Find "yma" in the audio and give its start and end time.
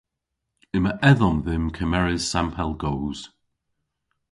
0.77-0.91